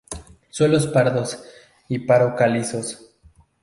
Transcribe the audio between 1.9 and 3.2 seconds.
paro-calizos.